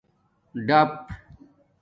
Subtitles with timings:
[0.67, 0.91] ڈَپ